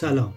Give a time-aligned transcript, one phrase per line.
[0.00, 0.34] سلام.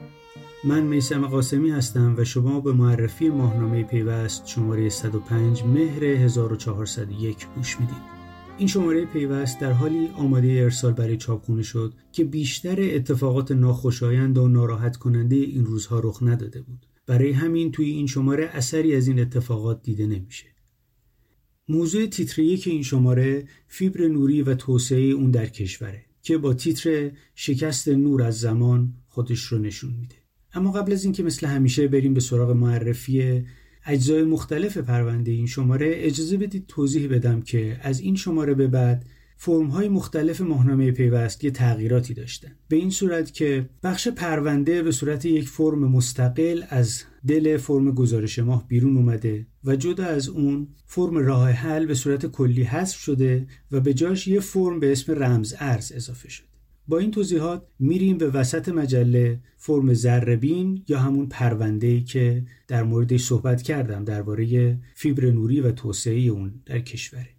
[0.63, 7.79] من میسم قاسمی هستم و شما به معرفی ماهنامه پیوست شماره 105 مهر 1401 گوش
[7.79, 7.97] می‌دید.
[8.57, 14.47] این شماره پیوست در حالی آماده ارسال برای چاپخونه شد که بیشتر اتفاقات ناخوشایند و
[14.47, 16.85] ناراحت کننده این روزها رخ نداده بود.
[17.05, 20.45] برای همین توی این شماره اثری از این اتفاقات دیده نمیشه.
[21.67, 27.11] موضوع تیتر یک این شماره فیبر نوری و توسعه اون در کشوره که با تیتر
[27.35, 30.15] شکست نور از زمان خودش رو نشون میده.
[30.53, 33.43] اما قبل از اینکه مثل همیشه بریم به سراغ معرفی
[33.85, 39.05] اجزای مختلف پرونده این شماره اجازه بدید توضیح بدم که از این شماره به بعد
[39.37, 42.51] فرم های مختلف ماهنامه پیوست یه تغییراتی داشتن.
[42.67, 48.39] به این صورت که بخش پرونده به صورت یک فرم مستقل از دل فرم گزارش
[48.39, 53.47] ماه بیرون اومده و جدا از اون فرم راه حل به صورت کلی حذف شده
[53.71, 56.56] و به جاش یه فرم به اسم رمز ارز اضافه شده.
[56.87, 63.23] با این توضیحات میریم به وسط مجله فرم ذربین یا همون پرونده که در موردش
[63.23, 67.29] صحبت کردم درباره فیبر نوری و توسعه اون در کشوره.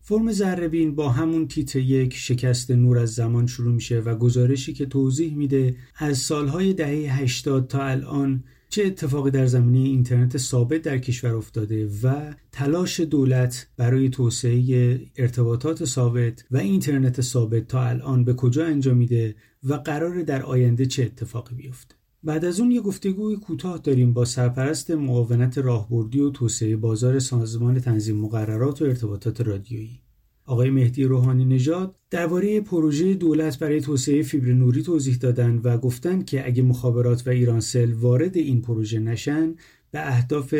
[0.00, 4.86] فرم ذربین با همون تیتر یک شکست نور از زمان شروع میشه و گزارشی که
[4.86, 8.44] توضیح میده از سالهای دهه 80 تا الان
[8.76, 15.84] چه اتفاقی در زمینه اینترنت ثابت در کشور افتاده و تلاش دولت برای توسعه ارتباطات
[15.84, 21.04] ثابت و اینترنت ثابت تا الان به کجا انجام میده و قرار در آینده چه
[21.04, 26.76] اتفاقی بیفته؟ بعد از اون یه گفتگوی کوتاه داریم با سرپرست معاونت راهبردی و توسعه
[26.76, 30.00] بازار سازمان تنظیم مقررات و ارتباطات رادیویی.
[30.46, 36.26] آقای مهدی روحانی نژاد درباره پروژه دولت برای توسعه فیبر نوری توضیح دادند و گفتند
[36.26, 39.54] که اگه مخابرات و ایرانسل وارد این پروژه نشن
[39.90, 40.54] به اهداف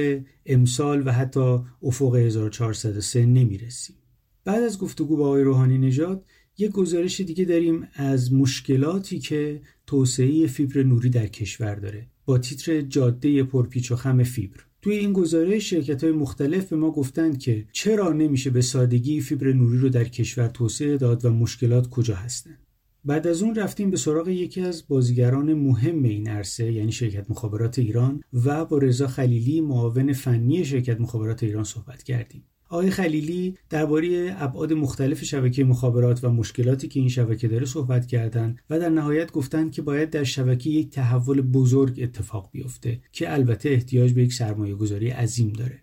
[0.46, 3.96] امسال و حتی افق 1403 نمی‌رسیم.
[4.44, 6.24] بعد از گفتگو با آقای روحانی نژاد
[6.58, 12.80] یک گزارش دیگه داریم از مشکلاتی که توسعه فیبر نوری در کشور داره با تیتر
[12.80, 17.66] جاده پرپیچ و خم فیبر توی این گزارش شرکت های مختلف به ما گفتند که
[17.72, 22.58] چرا نمیشه به سادگی فیبر نوری رو در کشور توسعه داد و مشکلات کجا هستند.
[23.04, 27.78] بعد از اون رفتیم به سراغ یکی از بازیگران مهم این عرصه یعنی شرکت مخابرات
[27.78, 32.44] ایران و با رضا خلیلی معاون فنی شرکت مخابرات ایران صحبت کردیم.
[32.68, 38.58] آقای خلیلی درباره ابعاد مختلف شبکه مخابرات و مشکلاتی که این شبکه داره صحبت کردند
[38.70, 43.68] و در نهایت گفتند که باید در شبکه یک تحول بزرگ اتفاق بیفته که البته
[43.68, 45.80] احتیاج به یک سرمایه گذاری عظیم داره.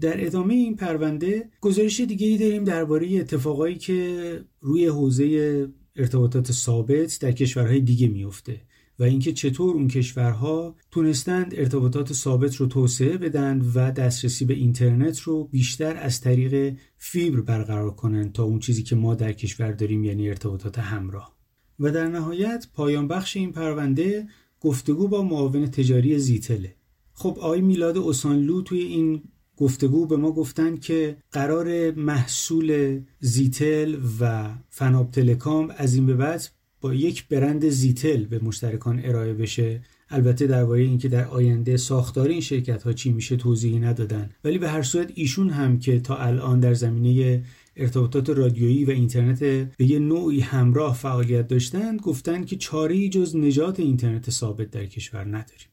[0.00, 7.32] در ادامه این پرونده گزارش دیگری داریم درباره اتفاقایی که روی حوزه ارتباطات ثابت در
[7.32, 8.60] کشورهای دیگه میفته
[8.98, 15.20] و اینکه چطور اون کشورها تونستند ارتباطات ثابت رو توسعه بدن و دسترسی به اینترنت
[15.20, 20.04] رو بیشتر از طریق فیبر برقرار کنند تا اون چیزی که ما در کشور داریم
[20.04, 21.36] یعنی ارتباطات همراه.
[21.80, 24.28] و در نهایت پایان بخش این پرونده
[24.60, 26.76] گفتگو با معاون تجاری زیتله.
[27.12, 29.22] خب آقای میلاد اوسانلو توی این
[29.56, 36.48] گفتگو به ما گفتند که قرار محصول زیتل و فناب تلکام از این به بعد
[36.82, 39.80] با یک برند زیتل به مشترکان ارائه بشه.
[40.08, 44.30] البته درباره اینکه در آینده ساختار این شرکت ها چی میشه توضیحی ندادن.
[44.44, 47.44] ولی به هر صورت ایشون هم که تا الان در زمینه
[47.76, 49.40] ارتباطات رادیویی و اینترنت
[49.76, 55.24] به یه نوعی همراه فعالیت داشتند گفتند که چاره جز نجات اینترنت ثابت در کشور
[55.24, 55.68] نداریم.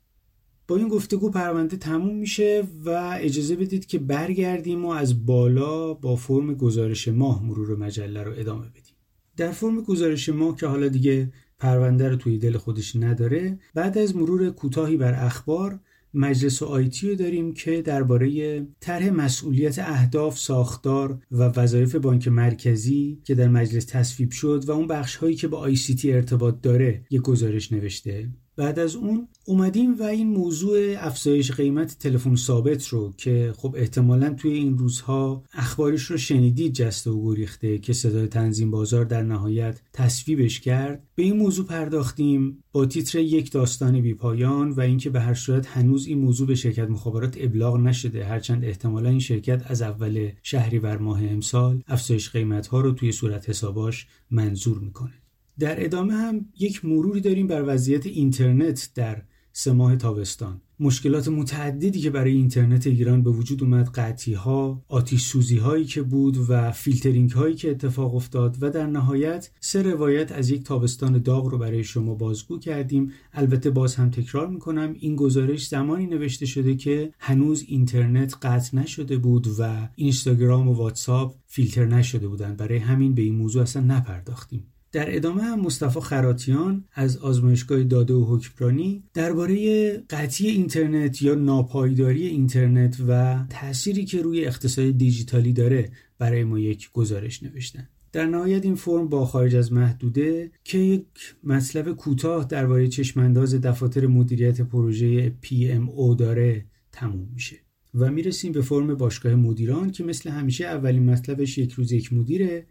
[0.67, 6.15] با این گفتگو پرونده تموم میشه و اجازه بدید که برگردیم و از بالا با
[6.15, 8.98] فرم گزارش ماه مرور مجله رو ادامه بدیم.
[9.39, 14.15] در فرم گزارش ما که حالا دیگه پرونده رو توی دل خودش نداره بعد از
[14.15, 15.79] مرور کوتاهی بر اخبار
[16.13, 23.35] مجلس آیتی رو داریم که درباره طرح مسئولیت اهداف ساختار و وظایف بانک مرکزی که
[23.35, 27.03] در مجلس تصویب شد و اون بخش هایی که با آی سی تی ارتباط داره
[27.09, 28.29] یک گزارش نوشته.
[28.59, 34.33] بعد از اون اومدیم و این موضوع افزایش قیمت تلفن ثابت رو که خب احتمالا
[34.33, 39.81] توی این روزها اخبارش رو شنیدید جسته و گریخته که صدای تنظیم بازار در نهایت
[39.93, 41.03] تصویبش کرد.
[41.15, 45.67] به این موضوع پرداختیم با تیتر یک داستان بی پایان و اینکه به هر صورت
[45.67, 48.25] هنوز این موضوع به شرکت مخابرات ابلاغ نشده.
[48.25, 53.49] هرچند احتمالا این شرکت از اول شهریور ماه امسال افزایش قیمت ها رو توی صورت
[53.49, 55.13] حساباش منظور می‌کنه.
[55.59, 59.21] در ادامه هم یک مروری داریم بر وضعیت اینترنت در
[59.51, 60.61] سه ماه تابستان.
[60.79, 66.01] مشکلات متعددی که برای اینترنت ایران به وجود اومد قطعی ها آتیش سوزی هایی که
[66.01, 71.17] بود و فیلترینگ هایی که اتفاق افتاد و در نهایت سه روایت از یک تابستان
[71.17, 73.11] داغ رو برای شما بازگو کردیم.
[73.33, 79.17] البته باز هم تکرار می‌کنم این گزارش زمانی نوشته شده که هنوز اینترنت قطع نشده
[79.17, 82.57] بود و اینستاگرام و واتساپ فیلتر نشده بودند.
[82.57, 84.63] برای همین به این موضوع اصلا نپرداختیم.
[84.91, 92.27] در ادامه هم مصطفی خراتیان از آزمایشگاه داده و حکمرانی درباره قطعی اینترنت یا ناپایداری
[92.27, 97.89] اینترنت و تأثیری که روی اقتصاد دیجیتالی داره برای ما یک گزارش نوشتن.
[98.11, 101.05] در نهایت این فرم با خارج از محدوده که یک
[101.43, 107.55] مطلب کوتاه درباره چشمانداز دفاتر مدیریت پروژه PMO داره تموم میشه
[107.93, 112.65] و می‌رسیم به فرم باشگاه مدیران که مثل همیشه اولین مطلبش یک روز یک مدیره.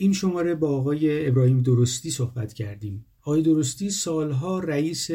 [0.00, 3.04] این شماره با آقای ابراهیم درستی صحبت کردیم.
[3.22, 5.10] آقای درستی سالها رئیس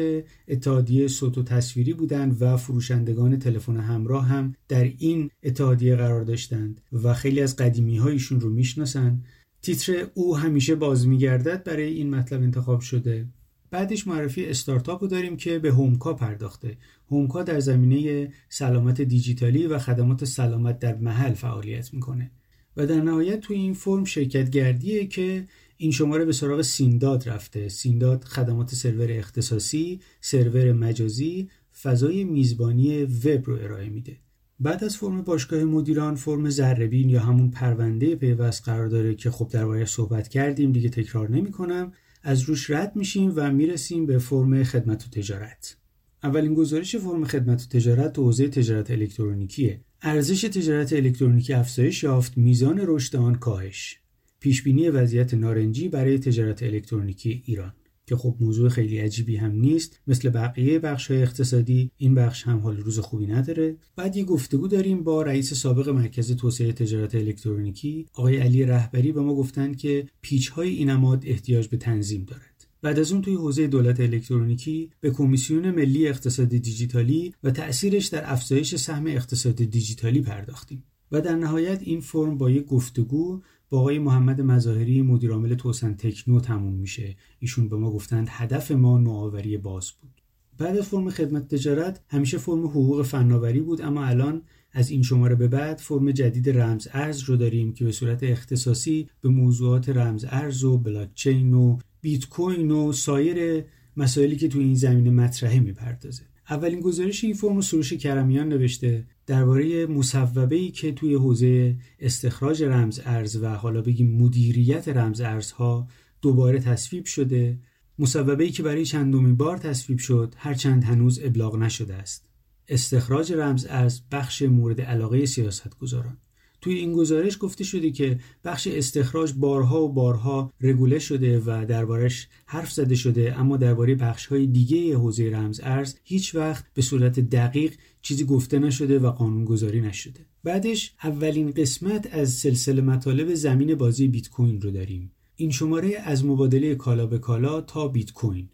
[0.48, 6.80] اتحادیه صوت و تصویری بودند و فروشندگان تلفن همراه هم در این اتحادیه قرار داشتند
[6.92, 9.24] و خیلی از قدیمی هایشون رو می‌شناسند
[9.62, 13.26] تیتر او همیشه باز میگردد برای این مطلب انتخاب شده.
[13.70, 16.76] بعدش معرفی استارتاپ رو داریم که به هومکا پرداخته.
[17.10, 22.30] هومکا در زمینه سلامت دیجیتالی و خدمات سلامت در محل فعالیت می‌کنه.
[22.76, 25.46] و در نهایت توی این فرم شرکت گردیه که
[25.76, 27.68] این شماره به سراغ سینداد رفته.
[27.68, 31.48] سینداد خدمات سرور اختصاصی سرور مجازی
[31.82, 34.16] فضای میزبانی وب رو ارائه میده.
[34.60, 39.48] بعد از فرم باشگاه مدیران فرم ذرهبین یا همون پرونده پیوست قرار داره که خب
[39.48, 41.92] در صحبت کردیم دیگه تکرار نمی کنم
[42.22, 45.76] از روش رد میشیم و می‌رسیم به فرم خدمت و تجارت.
[46.22, 49.80] اولین گزارش فرم خدمت و تجارت تو حوزه تجارت الکترونیکیه.
[50.02, 54.00] ارزش تجارت الکترونیکی افزایش یافت میزان رشد آن کاهش.
[54.40, 57.72] پیشبینی وضعیت نارنجی برای تجارت الکترونیکی ایران
[58.06, 60.00] که خب موضوع خیلی عجیبی هم نیست.
[60.06, 63.76] مثل بقیه بخش های اقتصادی این بخش هم حال روز خوبی نداره.
[63.96, 69.20] بعد یه گفتگو داریم با رئیس سابق مرکز توسعه تجارت الکترونیکی آقای علی رهبری به
[69.20, 70.90] ما گفتن که پیچ های این
[71.24, 72.55] احتیاج به تنظیم دارد.
[72.86, 78.32] بعد از اون توی حوزه دولت الکترونیکی به کمیسیون ملی اقتصاد دیجیتالی و تأثیرش در
[78.32, 80.84] افزایش سهم اقتصاد دیجیتالی پرداختیم.
[81.12, 86.40] و در نهایت این فرم با یک گفتگو با آقای محمد مظاهری مدیرعامل توسن تکنو
[86.40, 87.16] تموم میشه.
[87.38, 90.22] ایشون به ما گفتند هدف ما نوآوری باز بود.
[90.58, 94.42] بعد از فرم خدمت تجارت همیشه فرم حقوق فناوری بود اما الان
[94.72, 99.08] از این شماره به بعد فرم جدید رمز ارز رو داریم که به صورت اختصاصی
[99.20, 103.64] به موضوعات رمز ارز و بلاکچین و بیت کوین و سایر
[103.96, 106.22] مسائلی که تو این زمینه مطرحه می‌پردازه.
[106.50, 113.00] اولین گزارش این فرم سروش کرمیان نوشته درباره مصوبه ای که توی حوزه استخراج رمز
[113.04, 115.88] ارز و حالا بگیم مدیریت رمز ارزها
[116.22, 117.58] دوباره تصویب شده.
[117.98, 122.28] مصوبه ای که برای چندمین بار تصویب شد هرچند هنوز ابلاغ نشده است.
[122.68, 126.16] استخراج رمز ارز بخش مورد علاقه سیاستگزاران.
[126.60, 132.28] توی این گزارش گفته شده که بخش استخراج بارها و بارها رگوله شده و دربارش
[132.46, 137.20] حرف زده شده اما درباره بخش های دیگه حوزه رمز ارز هیچ وقت به صورت
[137.20, 140.20] دقیق چیزی گفته نشده و قانونگذاری نشده.
[140.44, 145.12] بعدش اولین قسمت از سلسله مطالب زمین بازی بیت کوین رو داریم.
[145.36, 148.48] این شماره از مبادله کالا به کالا تا بیت کوین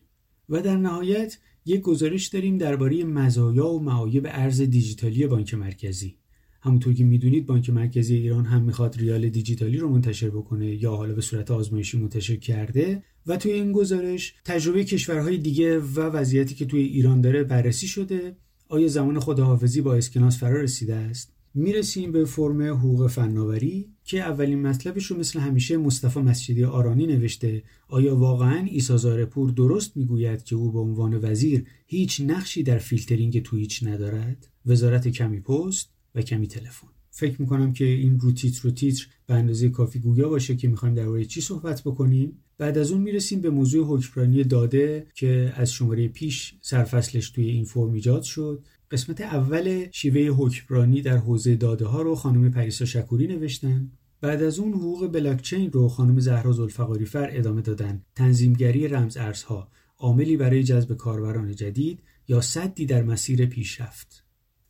[0.48, 6.16] و در نهایت یک گزارش داریم درباره مزایا و معایب ارز دیجیتالی بانک مرکزی.
[6.62, 11.14] همونطور که می‌دونید بانک مرکزی ایران هم می‌خواد ریال دیجیتالی رو منتشر بکنه یا حالا
[11.14, 13.02] به صورت آزمایشی منتشر کرده.
[13.26, 18.36] و توی این گزارش تجربه کشورهای دیگه و وضعیتی که توی ایران داره بررسی شده.
[18.68, 24.62] آیا زمان خداحافظی با اسکناس فرا رسیده است؟ می‌رسیم به فرم حقوق فناوری که اولین
[24.62, 27.62] مطلبش رو مثل همیشه مصطفی مسجدی آرانی نوشته.
[27.88, 33.42] آیا واقعا ایسا پور درست می‌گوید که او به عنوان وزیر هیچ نقشی در فیلترینگ
[33.42, 35.92] تویچ ندارد؟ وزارت کمی پست.
[36.14, 36.88] و کمی تلفن.
[37.10, 40.94] فکر می‌کنم که این رو تیتر رو تیتر به اندازه کافی گویا باشه که می‌خوایم
[40.94, 42.38] درباره چی صحبت بکنیم.
[42.58, 47.64] بعد از اون می‌رسیم به موضوع حکمرانی داده که از شماره پیش سرفصلش توی این
[47.64, 48.64] فرم ایجاد شد.
[48.90, 53.90] قسمت اول شیوه حکمرانی در حوزه داده ها رو خانم پریسا شکوری نوشتن.
[54.20, 58.02] بعد از اون حقوق بلاکچین رو خانم زهرا زلفقاری فر ادامه دادن.
[58.14, 64.21] تنظیمگری رمز ارزها عاملی برای جذب کاربران جدید یا صدی در مسیر پیشرفت.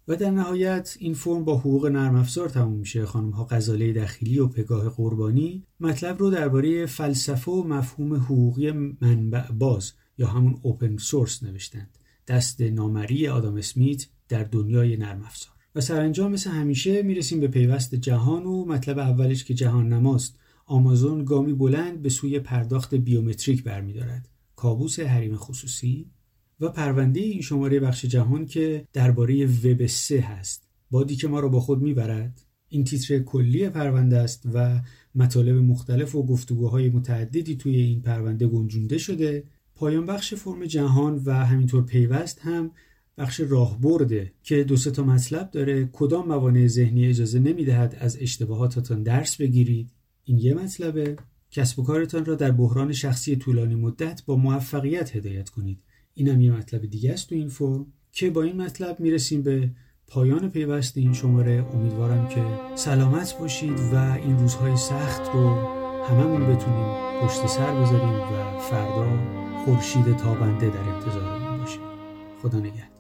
[0.09, 3.07] و در نهایت این فرم با حقوق نرم افزار تموم میشه.
[3.07, 9.53] خانم ها غزاله دخیلی و پگاه قربانی مطلب رو درباره فلسفه و مفهوم حقوقی منبع
[9.53, 11.99] باز یا همون اوپن سورس نوشتند.
[12.29, 15.53] دست نامری آدام اسمیت در دنیای نرم افزار.
[15.75, 20.39] و سرانجام مثل همیشه می‌رسیم به پیوست جهان و مطلب اولش که جهان نماست.
[20.67, 24.29] آمازون گامی بلند به سوی پرداخت بیومتریک برمیدارد.
[24.57, 26.11] کابوس حریم خصوصی
[26.63, 30.69] و پرونده این شماره بخش جهان که درباره وب سه هست.
[30.91, 32.41] بادی که ما را با خود می‌برد.
[32.69, 34.81] این تیتر کلی پرونده است و
[35.15, 39.45] مطالب مختلف و گفتگوهای متعددی توی این پرونده گنجونده شده.
[39.75, 42.71] پایان بخش فرم جهان و همینطور پیوست هم
[43.19, 45.89] بخش راهبرده که دو تا مطلب داره.
[45.93, 49.91] کدام موانع ذهنی اجازه نمی‌دهد از اشتباهاتتان درس بگیرید؟
[50.25, 51.17] این یه مطلبه.
[51.51, 55.79] کسب و کارتان را در بحران شخصی طولانی مدت با موفقیت هدایت کنید.
[56.15, 59.71] اینم یه مطلب دیگه است تو این فرم که با این مطلب می‌رسیم به
[60.07, 61.67] پایان پیوست این شماره.
[61.75, 65.49] امیدوارم که سلامت باشید و این روزهای سخت رو
[66.05, 66.87] هممون بتونیم
[67.23, 69.19] پشت سر بذاریم و فردا
[69.65, 71.79] خورشید تابنده در انتظارمون باشه
[72.43, 72.92] خدا نگهدار.